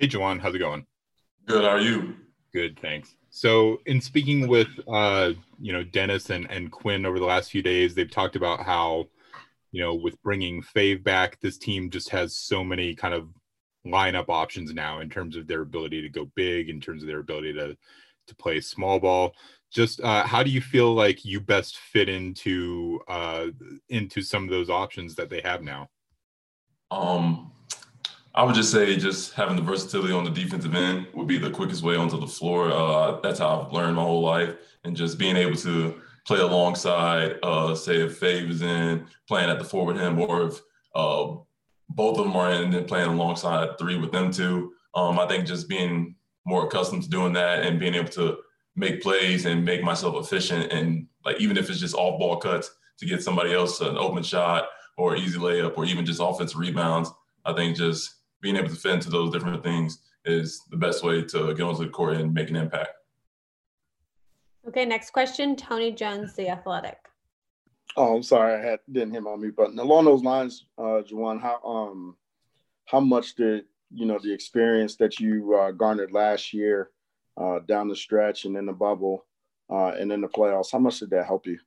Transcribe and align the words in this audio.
Hey, 0.00 0.08
Juwan, 0.08 0.40
how's 0.40 0.54
it 0.54 0.60
going? 0.60 0.86
Good. 1.44 1.62
How 1.62 1.72
are 1.72 1.78
you? 1.78 2.14
Good, 2.54 2.80
thanks. 2.80 3.16
So, 3.28 3.82
in 3.84 4.00
speaking 4.00 4.48
with 4.48 4.68
uh, 4.88 5.32
you 5.60 5.74
know 5.74 5.84
Dennis 5.84 6.30
and 6.30 6.50
and 6.50 6.72
Quin 6.72 7.04
over 7.04 7.18
the 7.18 7.26
last 7.26 7.50
few 7.50 7.60
days, 7.60 7.94
they've 7.94 8.10
talked 8.10 8.34
about 8.34 8.62
how 8.62 9.08
you 9.72 9.82
know 9.82 9.94
with 9.94 10.20
bringing 10.22 10.62
Fave 10.62 11.04
back, 11.04 11.38
this 11.40 11.58
team 11.58 11.90
just 11.90 12.08
has 12.08 12.34
so 12.34 12.64
many 12.64 12.94
kind 12.94 13.12
of 13.12 13.28
lineup 13.86 14.30
options 14.30 14.72
now 14.72 15.00
in 15.00 15.10
terms 15.10 15.36
of 15.36 15.46
their 15.46 15.60
ability 15.60 16.00
to 16.00 16.08
go 16.08 16.30
big, 16.34 16.70
in 16.70 16.80
terms 16.80 17.02
of 17.02 17.06
their 17.06 17.20
ability 17.20 17.52
to 17.52 17.76
to 18.26 18.34
play 18.36 18.58
small 18.58 19.00
ball. 19.00 19.34
Just 19.70 20.00
uh, 20.00 20.26
how 20.26 20.42
do 20.42 20.50
you 20.50 20.62
feel 20.62 20.94
like 20.94 21.26
you 21.26 21.40
best 21.40 21.76
fit 21.76 22.08
into 22.08 23.02
uh, 23.06 23.48
into 23.90 24.22
some 24.22 24.44
of 24.44 24.50
those 24.50 24.70
options 24.70 25.14
that 25.16 25.28
they 25.28 25.42
have 25.42 25.60
now? 25.60 25.90
Um, 26.90 27.52
I 28.34 28.44
would 28.44 28.54
just 28.54 28.70
say 28.70 28.96
just 28.96 29.32
having 29.34 29.56
the 29.56 29.62
versatility 29.62 30.12
on 30.12 30.24
the 30.24 30.30
defensive 30.30 30.74
end 30.74 31.08
would 31.14 31.26
be 31.26 31.38
the 31.38 31.50
quickest 31.50 31.82
way 31.82 31.96
onto 31.96 32.18
the 32.18 32.26
floor. 32.28 32.70
Uh, 32.70 33.20
that's 33.22 33.40
how 33.40 33.62
I've 33.62 33.72
learned 33.72 33.96
my 33.96 34.02
whole 34.02 34.22
life, 34.22 34.54
and 34.84 34.96
just 34.96 35.18
being 35.18 35.36
able 35.36 35.56
to 35.56 36.00
play 36.26 36.38
alongside, 36.38 37.38
uh, 37.42 37.74
say 37.74 38.02
if 38.02 38.20
Fave 38.20 38.48
is 38.48 38.62
in 38.62 39.06
playing 39.26 39.50
at 39.50 39.58
the 39.58 39.64
four 39.64 39.84
with 39.84 39.96
him, 39.96 40.20
or 40.20 40.44
if 40.44 40.60
uh, 40.94 41.34
both 41.88 42.18
of 42.18 42.24
them 42.24 42.36
are 42.36 42.52
in 42.52 42.64
and 42.64 42.72
then 42.72 42.84
playing 42.84 43.10
alongside 43.10 43.76
three 43.78 43.98
with 43.98 44.12
them 44.12 44.30
too. 44.30 44.72
Um, 44.94 45.18
I 45.18 45.26
think 45.26 45.46
just 45.46 45.68
being 45.68 46.14
more 46.44 46.66
accustomed 46.66 47.02
to 47.02 47.10
doing 47.10 47.32
that 47.32 47.64
and 47.64 47.80
being 47.80 47.94
able 47.94 48.10
to 48.10 48.38
make 48.76 49.02
plays 49.02 49.44
and 49.44 49.64
make 49.64 49.82
myself 49.82 50.14
efficient, 50.16 50.72
and 50.72 51.08
like 51.24 51.40
even 51.40 51.56
if 51.56 51.68
it's 51.68 51.80
just 51.80 51.96
off 51.96 52.20
ball 52.20 52.36
cuts 52.36 52.70
to 52.98 53.06
get 53.06 53.24
somebody 53.24 53.52
else 53.52 53.80
an 53.80 53.96
open 53.96 54.22
shot 54.22 54.68
or 54.96 55.16
easy 55.16 55.38
layup 55.38 55.76
or 55.76 55.84
even 55.84 56.06
just 56.06 56.20
offensive 56.22 56.58
rebounds. 56.58 57.10
I 57.44 57.54
think 57.54 57.76
just 57.76 58.19
being 58.40 58.56
able 58.56 58.68
to 58.68 58.74
fit 58.74 58.94
into 58.94 59.10
those 59.10 59.32
different 59.32 59.62
things 59.62 59.98
is 60.24 60.62
the 60.70 60.76
best 60.76 61.02
way 61.02 61.22
to 61.22 61.54
get 61.54 61.62
onto 61.62 61.84
the 61.84 61.90
court 61.90 62.16
and 62.16 62.32
make 62.32 62.50
an 62.50 62.56
impact. 62.56 62.90
Okay, 64.68 64.84
next 64.84 65.10
question, 65.10 65.56
Tony 65.56 65.90
Jones, 65.90 66.34
The 66.34 66.48
Athletic. 66.48 66.98
Oh, 67.96 68.16
I'm 68.16 68.22
sorry, 68.22 68.54
I 68.54 68.70
had 68.70 68.80
didn't 68.92 69.14
hit 69.14 69.22
my 69.22 69.34
mute 69.36 69.56
button. 69.56 69.78
Along 69.78 70.04
those 70.04 70.22
lines, 70.22 70.66
uh, 70.78 71.02
Juwan, 71.02 71.40
how 71.40 71.60
um 71.64 72.16
how 72.84 73.00
much 73.00 73.34
did 73.34 73.64
you 73.92 74.06
know 74.06 74.18
the 74.22 74.32
experience 74.32 74.96
that 74.96 75.18
you 75.18 75.56
uh, 75.56 75.72
garnered 75.72 76.12
last 76.12 76.52
year 76.52 76.90
uh, 77.36 77.58
down 77.66 77.88
the 77.88 77.96
stretch 77.96 78.44
and 78.44 78.56
in 78.56 78.66
the 78.66 78.72
bubble 78.72 79.26
uh, 79.70 79.92
and 79.98 80.12
in 80.12 80.20
the 80.20 80.28
playoffs? 80.28 80.70
How 80.70 80.78
much 80.78 81.00
did 81.00 81.10
that 81.10 81.26
help 81.26 81.46
you? 81.46 81.58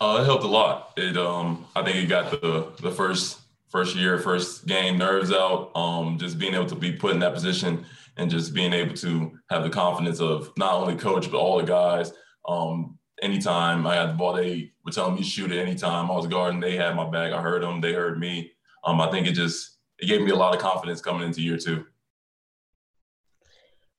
Uh, 0.00 0.18
it 0.20 0.24
helped 0.24 0.42
a 0.44 0.48
lot. 0.48 0.92
It 0.96 1.16
um 1.16 1.66
I 1.76 1.84
think 1.84 1.96
it 1.98 2.06
got 2.06 2.30
the 2.30 2.72
the 2.80 2.90
first 2.90 3.38
first 3.74 3.96
year, 3.96 4.20
first 4.20 4.66
game, 4.66 4.96
nerves 4.96 5.32
out. 5.32 5.72
Um, 5.74 6.16
just 6.16 6.38
being 6.38 6.54
able 6.54 6.66
to 6.66 6.76
be 6.76 6.92
put 6.92 7.12
in 7.12 7.18
that 7.18 7.34
position 7.34 7.84
and 8.16 8.30
just 8.30 8.54
being 8.54 8.72
able 8.72 8.94
to 8.94 9.32
have 9.50 9.64
the 9.64 9.68
confidence 9.68 10.20
of 10.20 10.52
not 10.56 10.74
only 10.74 10.94
coach 10.94 11.28
but 11.28 11.38
all 11.38 11.58
the 11.58 11.64
guys. 11.64 12.12
Um, 12.48 12.96
anytime 13.20 13.84
I 13.84 13.96
had 13.96 14.10
the 14.10 14.12
ball, 14.12 14.32
they 14.32 14.70
were 14.84 14.92
telling 14.92 15.14
me 15.16 15.22
to 15.22 15.26
shoot 15.26 15.50
it. 15.50 15.58
Anytime 15.58 16.08
I 16.08 16.14
was 16.14 16.28
guarding, 16.28 16.60
they 16.60 16.76
had 16.76 16.94
my 16.94 17.10
back. 17.10 17.32
I 17.32 17.42
heard 17.42 17.64
them, 17.64 17.80
they 17.80 17.92
heard 17.92 18.20
me. 18.20 18.52
Um, 18.84 19.00
I 19.00 19.10
think 19.10 19.26
it 19.26 19.32
just 19.32 19.78
it 19.98 20.06
gave 20.06 20.20
me 20.22 20.30
a 20.30 20.36
lot 20.36 20.54
of 20.54 20.60
confidence 20.60 21.00
coming 21.00 21.26
into 21.26 21.42
year 21.42 21.56
two. 21.56 21.84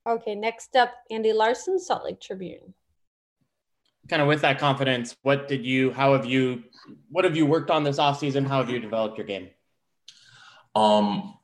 Okay, 0.08 0.34
next 0.34 0.74
up, 0.74 0.94
Andy 1.10 1.34
Larsen, 1.34 1.78
Salt 1.78 2.04
Lake 2.04 2.20
Tribune. 2.20 2.72
Kind 4.08 4.22
of 4.22 4.28
with 4.28 4.40
that 4.40 4.58
confidence, 4.58 5.16
what 5.20 5.48
did 5.48 5.66
you, 5.66 5.90
how 5.90 6.14
have 6.14 6.24
you, 6.24 6.62
what 7.10 7.24
have 7.24 7.36
you 7.36 7.44
worked 7.44 7.70
on 7.70 7.82
this 7.82 7.98
offseason? 7.98 8.46
How 8.46 8.58
have 8.58 8.70
you 8.70 8.78
developed 8.78 9.18
your 9.18 9.26
game? 9.26 9.50
Um, 10.76 11.38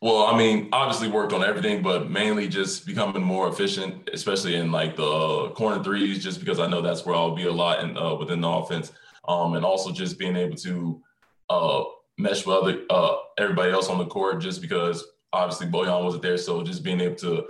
well, 0.00 0.24
I 0.26 0.36
mean, 0.36 0.68
obviously 0.72 1.08
worked 1.08 1.32
on 1.32 1.44
everything, 1.44 1.80
but 1.80 2.10
mainly 2.10 2.48
just 2.48 2.84
becoming 2.84 3.22
more 3.22 3.48
efficient, 3.48 4.10
especially 4.12 4.56
in 4.56 4.72
like 4.72 4.96
the 4.96 5.50
corner 5.50 5.82
threes, 5.82 6.22
just 6.22 6.40
because 6.40 6.58
I 6.58 6.66
know 6.66 6.82
that's 6.82 7.06
where 7.06 7.14
I'll 7.14 7.36
be 7.36 7.46
a 7.46 7.52
lot 7.52 7.84
in, 7.84 7.96
uh, 7.96 8.16
within 8.16 8.40
the 8.40 8.48
offense. 8.48 8.90
Um, 9.28 9.54
and 9.54 9.64
also 9.64 9.92
just 9.92 10.18
being 10.18 10.34
able 10.34 10.56
to 10.56 11.00
uh, 11.48 11.84
mesh 12.18 12.44
with 12.44 12.56
other 12.56 12.82
uh, 12.90 13.14
everybody 13.38 13.70
else 13.70 13.88
on 13.88 13.98
the 13.98 14.06
court, 14.06 14.40
just 14.40 14.60
because 14.60 15.04
obviously 15.32 15.68
Bojan 15.68 16.02
wasn't 16.02 16.24
there, 16.24 16.36
so 16.36 16.64
just 16.64 16.82
being 16.82 17.00
able 17.00 17.14
to 17.16 17.44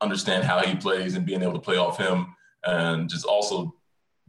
understand 0.00 0.44
how 0.44 0.60
he 0.60 0.76
plays 0.76 1.16
and 1.16 1.26
being 1.26 1.42
able 1.42 1.54
to 1.54 1.58
play 1.58 1.76
off 1.76 1.98
him, 1.98 2.36
and 2.64 3.10
just 3.10 3.24
also 3.24 3.74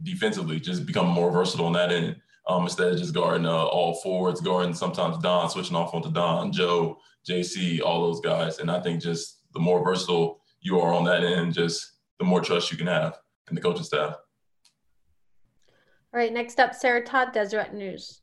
defensively, 0.02 0.58
just 0.58 0.84
become 0.84 1.06
more 1.06 1.30
versatile 1.30 1.66
on 1.66 1.72
that 1.74 1.92
end 1.92 2.16
um, 2.48 2.64
instead 2.64 2.92
of 2.92 2.98
just 2.98 3.14
guarding 3.14 3.46
uh, 3.46 3.52
all 3.52 3.94
forwards, 4.02 4.40
guarding 4.40 4.74
sometimes 4.74 5.18
Don, 5.18 5.48
switching 5.48 5.76
off 5.76 5.94
onto 5.94 6.10
Don, 6.10 6.52
Joe, 6.52 6.98
JC, 7.28 7.80
all 7.82 8.02
those 8.02 8.20
guys. 8.20 8.58
And 8.58 8.70
I 8.70 8.80
think 8.80 9.00
just 9.00 9.42
the 9.54 9.60
more 9.60 9.84
versatile 9.84 10.40
you 10.60 10.80
are 10.80 10.92
on 10.92 11.04
that 11.04 11.24
end, 11.24 11.54
just 11.54 11.98
the 12.18 12.24
more 12.24 12.40
trust 12.40 12.70
you 12.70 12.76
can 12.78 12.86
have 12.86 13.18
in 13.48 13.54
the 13.54 13.60
coaching 13.60 13.84
staff. 13.84 14.16
All 16.14 16.20
right, 16.20 16.32
next 16.32 16.60
up, 16.60 16.74
Sarah 16.74 17.04
Todd, 17.04 17.32
Deseret 17.32 17.72
News. 17.72 18.20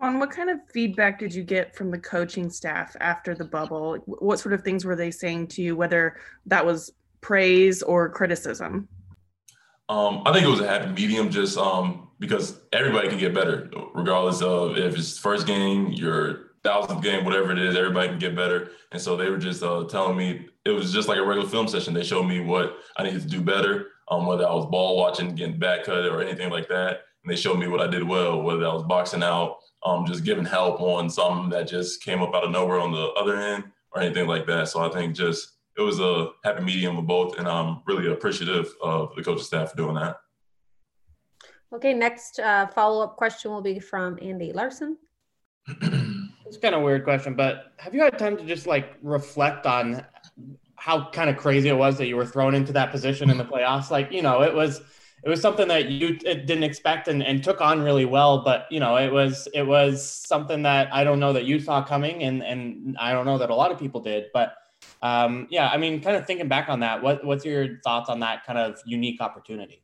On 0.00 0.18
what 0.18 0.30
kind 0.30 0.50
of 0.50 0.58
feedback 0.70 1.18
did 1.18 1.34
you 1.34 1.42
get 1.42 1.74
from 1.74 1.90
the 1.90 1.98
coaching 1.98 2.50
staff 2.50 2.94
after 3.00 3.34
the 3.34 3.44
bubble? 3.44 3.96
What 4.04 4.38
sort 4.38 4.52
of 4.52 4.62
things 4.62 4.84
were 4.84 4.96
they 4.96 5.10
saying 5.10 5.46
to 5.48 5.62
you, 5.62 5.74
whether 5.74 6.16
that 6.44 6.66
was 6.66 6.92
praise 7.22 7.82
or 7.82 8.10
criticism? 8.10 8.88
Um, 9.88 10.22
I 10.26 10.32
think 10.32 10.44
it 10.44 10.50
was 10.50 10.60
a 10.60 10.68
happy 10.68 10.92
medium, 10.92 11.30
just 11.30 11.56
um, 11.56 12.05
because 12.18 12.60
everybody 12.72 13.08
can 13.08 13.18
get 13.18 13.34
better, 13.34 13.70
regardless 13.94 14.42
of 14.42 14.76
if 14.78 14.96
it's 14.96 15.18
first 15.18 15.46
game, 15.46 15.88
your 15.92 16.52
thousandth 16.62 17.02
game, 17.02 17.24
whatever 17.24 17.52
it 17.52 17.58
is, 17.58 17.76
everybody 17.76 18.08
can 18.08 18.18
get 18.18 18.34
better. 18.34 18.70
And 18.92 19.00
so 19.00 19.16
they 19.16 19.30
were 19.30 19.38
just 19.38 19.62
uh, 19.62 19.84
telling 19.84 20.16
me 20.16 20.46
it 20.64 20.70
was 20.70 20.92
just 20.92 21.08
like 21.08 21.18
a 21.18 21.24
regular 21.24 21.48
film 21.48 21.68
session. 21.68 21.94
They 21.94 22.02
showed 22.02 22.24
me 22.24 22.40
what 22.40 22.78
I 22.96 23.04
needed 23.04 23.22
to 23.22 23.28
do 23.28 23.40
better, 23.40 23.88
um, 24.10 24.26
whether 24.26 24.46
I 24.46 24.52
was 24.52 24.66
ball 24.66 24.96
watching, 24.96 25.34
getting 25.34 25.58
back 25.58 25.84
cut, 25.84 26.06
or 26.06 26.22
anything 26.22 26.50
like 26.50 26.68
that. 26.68 27.02
And 27.22 27.32
they 27.32 27.36
showed 27.36 27.58
me 27.58 27.68
what 27.68 27.80
I 27.80 27.86
did 27.86 28.02
well, 28.02 28.42
whether 28.42 28.66
I 28.66 28.72
was 28.72 28.84
boxing 28.84 29.22
out, 29.22 29.58
um, 29.84 30.06
just 30.06 30.24
giving 30.24 30.44
help 30.44 30.80
on 30.80 31.08
something 31.10 31.50
that 31.50 31.68
just 31.68 32.02
came 32.02 32.22
up 32.22 32.34
out 32.34 32.44
of 32.44 32.50
nowhere 32.50 32.80
on 32.80 32.92
the 32.92 33.06
other 33.12 33.36
end, 33.36 33.64
or 33.92 34.02
anything 34.02 34.26
like 34.26 34.46
that. 34.46 34.68
So 34.68 34.80
I 34.80 34.88
think 34.88 35.14
just 35.14 35.52
it 35.76 35.82
was 35.82 36.00
a 36.00 36.30
happy 36.44 36.62
medium 36.62 36.96
of 36.98 37.06
both, 37.06 37.38
and 37.38 37.46
I'm 37.46 37.82
really 37.86 38.10
appreciative 38.10 38.72
of 38.82 39.14
the 39.14 39.22
coaching 39.22 39.44
staff 39.44 39.70
for 39.70 39.76
doing 39.76 39.94
that. 39.94 40.16
Okay, 41.72 41.92
next 41.92 42.38
uh, 42.38 42.66
follow 42.68 43.02
up 43.02 43.16
question 43.16 43.50
will 43.50 43.62
be 43.62 43.78
from 43.78 44.18
Andy 44.22 44.52
Larsen. 44.52 44.96
it's 45.68 46.58
kind 46.58 46.74
of 46.74 46.82
a 46.82 46.84
weird 46.84 47.04
question, 47.04 47.34
but 47.34 47.72
have 47.78 47.94
you 47.94 48.02
had 48.02 48.18
time 48.18 48.36
to 48.36 48.44
just 48.44 48.66
like 48.66 48.96
reflect 49.02 49.66
on 49.66 50.04
how 50.76 51.10
kind 51.10 51.28
of 51.28 51.36
crazy 51.36 51.68
it 51.68 51.76
was 51.76 51.98
that 51.98 52.06
you 52.06 52.16
were 52.16 52.26
thrown 52.26 52.54
into 52.54 52.72
that 52.72 52.92
position 52.92 53.30
in 53.30 53.38
the 53.38 53.44
playoffs? 53.44 53.90
Like, 53.90 54.12
you 54.12 54.22
know, 54.22 54.42
it 54.42 54.54
was 54.54 54.80
it 55.24 55.28
was 55.28 55.40
something 55.40 55.66
that 55.66 55.88
you 55.88 56.16
didn't 56.16 56.62
expect 56.62 57.08
and, 57.08 57.20
and 57.20 57.42
took 57.42 57.60
on 57.60 57.82
really 57.82 58.04
well, 58.04 58.44
but 58.44 58.66
you 58.70 58.78
know, 58.78 58.96
it 58.96 59.12
was 59.12 59.48
it 59.52 59.66
was 59.66 60.08
something 60.08 60.62
that 60.62 60.88
I 60.94 61.02
don't 61.02 61.18
know 61.18 61.32
that 61.32 61.44
you 61.44 61.58
saw 61.58 61.82
coming, 61.82 62.22
and 62.22 62.44
and 62.44 62.96
I 63.00 63.12
don't 63.12 63.26
know 63.26 63.38
that 63.38 63.50
a 63.50 63.54
lot 63.54 63.72
of 63.72 63.78
people 63.78 64.00
did, 64.00 64.26
but 64.32 64.54
um, 65.02 65.48
yeah, 65.50 65.68
I 65.68 65.78
mean, 65.78 66.00
kind 66.00 66.16
of 66.16 66.26
thinking 66.26 66.46
back 66.46 66.68
on 66.68 66.80
that, 66.80 67.02
what 67.02 67.24
what's 67.24 67.44
your 67.44 67.80
thoughts 67.82 68.08
on 68.08 68.20
that 68.20 68.44
kind 68.46 68.58
of 68.58 68.78
unique 68.86 69.20
opportunity? 69.20 69.82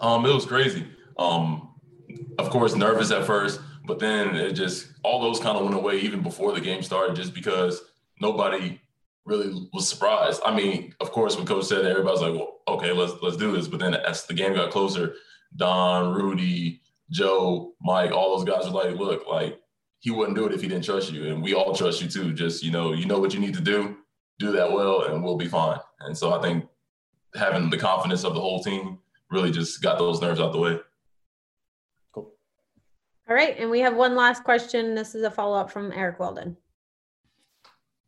Um, 0.00 0.24
it 0.26 0.34
was 0.34 0.46
crazy. 0.46 0.86
Um, 1.18 1.74
of 2.38 2.50
course, 2.50 2.74
nervous 2.74 3.10
at 3.10 3.24
first, 3.24 3.60
but 3.84 3.98
then 3.98 4.36
it 4.36 4.52
just 4.52 4.88
all 5.02 5.20
those 5.20 5.40
kind 5.40 5.56
of 5.56 5.64
went 5.64 5.74
away 5.74 5.98
even 6.00 6.22
before 6.22 6.52
the 6.52 6.60
game 6.60 6.82
started, 6.82 7.16
just 7.16 7.34
because 7.34 7.82
nobody 8.20 8.80
really 9.24 9.68
was 9.72 9.88
surprised. 9.88 10.40
I 10.44 10.54
mean, 10.54 10.94
of 11.00 11.12
course, 11.12 11.36
when 11.36 11.46
coach 11.46 11.66
said 11.66 11.84
that, 11.84 11.90
everybody's 11.90 12.20
like, 12.20 12.34
"Well, 12.34 12.60
okay, 12.68 12.92
let's 12.92 13.12
let's 13.22 13.36
do 13.36 13.52
this." 13.52 13.68
But 13.68 13.80
then 13.80 13.94
as 13.94 14.26
the 14.26 14.34
game 14.34 14.54
got 14.54 14.70
closer, 14.70 15.14
Don, 15.56 16.14
Rudy, 16.14 16.80
Joe, 17.10 17.74
Mike, 17.80 18.12
all 18.12 18.36
those 18.36 18.48
guys 18.48 18.66
were 18.70 18.82
like, 18.84 18.98
"Look, 18.98 19.26
like 19.26 19.60
he 20.00 20.10
wouldn't 20.10 20.36
do 20.36 20.46
it 20.46 20.52
if 20.52 20.60
he 20.62 20.68
didn't 20.68 20.84
trust 20.84 21.12
you, 21.12 21.32
and 21.32 21.42
we 21.42 21.54
all 21.54 21.74
trust 21.74 22.00
you 22.00 22.08
too. 22.08 22.32
Just 22.32 22.62
you 22.62 22.70
know, 22.70 22.92
you 22.92 23.06
know 23.06 23.18
what 23.18 23.34
you 23.34 23.40
need 23.40 23.54
to 23.54 23.60
do, 23.60 23.96
do 24.38 24.52
that 24.52 24.72
well, 24.72 25.04
and 25.04 25.22
we'll 25.22 25.36
be 25.36 25.48
fine." 25.48 25.78
And 26.00 26.16
so 26.16 26.32
I 26.32 26.40
think 26.40 26.66
having 27.34 27.68
the 27.70 27.78
confidence 27.78 28.24
of 28.24 28.34
the 28.34 28.40
whole 28.40 28.62
team 28.62 28.98
really 29.30 29.50
just 29.50 29.82
got 29.82 29.98
those 29.98 30.20
nerves 30.20 30.40
out 30.40 30.52
the 30.52 30.58
way. 30.58 30.78
Cool. 32.12 32.32
All 33.28 33.34
right, 33.34 33.56
and 33.58 33.70
we 33.70 33.80
have 33.80 33.94
one 33.94 34.14
last 34.14 34.44
question. 34.44 34.94
This 34.94 35.14
is 35.14 35.22
a 35.22 35.30
follow 35.30 35.56
up 35.56 35.70
from 35.70 35.92
Eric 35.92 36.18
Walden. 36.18 36.56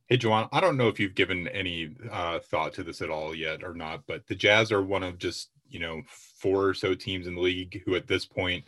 Hey, 0.09 0.19
Juwan, 0.19 0.49
I 0.51 0.61
don't 0.61 0.77
know 0.77 0.89
if 0.89 0.99
you've 0.99 1.15
given 1.15 1.47
any 1.49 1.95
uh, 2.11 2.41
thought 2.41 2.75
to 2.75 2.83
this 2.83 3.01
at 3.01 3.11
all 3.11 3.33
yet 3.35 3.63
or 3.63 3.75
not, 3.75 4.03
but 4.09 4.27
the 4.27 4.35
Jazz 4.35 4.73
are 4.73 4.83
one 4.83 5.05
of 5.05 5.19
just, 5.19 5.51
you 5.69 5.79
know, 5.79 6.03
four 6.09 6.67
or 6.67 6.75
so 6.75 6.95
teams 6.95 7.29
in 7.29 7.37
the 7.37 7.41
league 7.41 7.83
who 7.85 7.95
at 7.95 8.09
this 8.09 8.27
point 8.27 8.65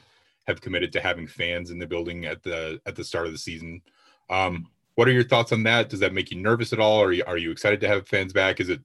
have 0.46 0.60
committed 0.60 0.92
to 0.92 1.00
having 1.00 1.26
fans 1.26 1.70
in 1.70 1.80
the 1.80 1.86
building 1.86 2.26
at 2.26 2.44
the 2.44 2.80
at 2.86 2.94
the 2.94 3.02
start 3.02 3.26
of 3.26 3.32
the 3.32 3.38
season. 3.38 3.82
Um, 4.30 4.68
what 4.94 5.08
are 5.08 5.12
your 5.12 5.24
thoughts 5.24 5.52
on 5.52 5.64
that? 5.64 5.88
Does 5.88 6.00
that 6.00 6.14
make 6.14 6.30
you 6.30 6.40
nervous 6.40 6.72
at 6.72 6.78
all? 6.78 6.98
Or 7.00 7.06
are 7.06 7.12
you, 7.12 7.24
are 7.26 7.38
you 7.38 7.50
excited 7.50 7.80
to 7.80 7.88
have 7.88 8.06
fans 8.06 8.32
back? 8.32 8.60
Is 8.60 8.68
it 8.68 8.80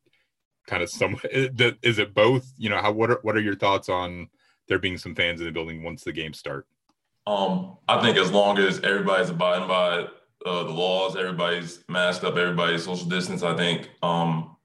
kind 0.68 0.84
of 0.84 0.90
some, 0.90 1.20
is 1.32 2.00
it 2.00 2.14
both? 2.14 2.54
You 2.58 2.70
know, 2.70 2.78
how, 2.78 2.92
what 2.92 3.10
are, 3.10 3.20
what 3.24 3.36
are 3.36 3.42
your 3.42 3.56
thoughts 3.56 3.90
on 3.90 4.28
there 4.68 4.80
being 4.80 4.98
some 4.98 5.16
fans 5.16 5.40
in 5.40 5.48
the 5.48 5.52
building 5.52 5.84
once 5.84 6.04
the 6.04 6.12
games 6.12 6.38
start? 6.38 6.68
Um, 7.26 7.78
I 7.88 8.02
think 8.02 8.18
as 8.18 8.32
long 8.32 8.58
as 8.58 8.80
everybody's 8.82 9.30
abiding 9.30 9.68
by 9.68 10.08
uh, 10.46 10.64
the 10.64 10.72
laws, 10.72 11.16
everybody's 11.16 11.84
masked 11.90 12.24
up, 12.24 12.38
everybody's 12.38 12.84
social 12.84 13.08
distance, 13.08 13.44
I 13.44 13.56
think 13.56 13.90
um, 14.02 14.56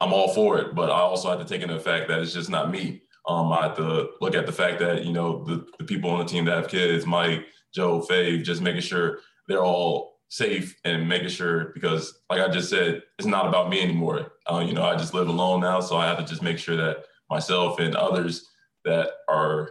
I'm 0.00 0.12
all 0.12 0.32
for 0.34 0.58
it. 0.58 0.74
But 0.74 0.90
I 0.90 0.98
also 0.98 1.30
have 1.30 1.38
to 1.38 1.44
take 1.44 1.62
into 1.62 1.74
the 1.74 1.80
fact 1.80 2.08
that 2.08 2.20
it's 2.20 2.32
just 2.32 2.50
not 2.50 2.70
me. 2.70 3.02
Um, 3.28 3.52
I 3.52 3.62
have 3.62 3.76
to 3.76 4.10
look 4.20 4.34
at 4.34 4.46
the 4.46 4.52
fact 4.52 4.80
that, 4.80 5.04
you 5.04 5.12
know, 5.12 5.44
the, 5.44 5.66
the 5.78 5.84
people 5.84 6.10
on 6.10 6.18
the 6.18 6.24
team 6.24 6.44
that 6.46 6.56
have 6.56 6.68
kids, 6.68 7.06
Mike, 7.06 7.46
Joe, 7.72 8.00
Fave, 8.00 8.44
just 8.44 8.60
making 8.60 8.82
sure 8.82 9.20
they're 9.48 9.64
all 9.64 10.13
safe 10.28 10.76
and 10.84 11.08
making 11.08 11.28
sure 11.28 11.66
because 11.74 12.20
like 12.30 12.40
I 12.40 12.48
just 12.48 12.70
said, 12.70 13.02
it's 13.18 13.26
not 13.26 13.46
about 13.46 13.70
me 13.70 13.80
anymore. 13.80 14.32
Uh, 14.50 14.64
you 14.66 14.74
know, 14.74 14.84
I 14.84 14.96
just 14.96 15.14
live 15.14 15.28
alone 15.28 15.60
now. 15.60 15.80
So 15.80 15.96
I 15.96 16.06
have 16.06 16.18
to 16.18 16.24
just 16.24 16.42
make 16.42 16.58
sure 16.58 16.76
that 16.76 17.04
myself 17.30 17.78
and 17.78 17.94
others 17.94 18.50
that 18.84 19.10
are 19.28 19.70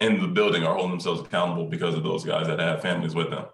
in 0.00 0.20
the 0.20 0.28
building 0.28 0.64
are 0.64 0.74
holding 0.74 0.90
themselves 0.90 1.20
accountable 1.20 1.66
because 1.66 1.94
of 1.94 2.02
those 2.02 2.24
guys 2.24 2.46
that 2.46 2.58
have 2.58 2.82
families 2.82 3.14
with 3.14 3.30
them. 3.30 3.46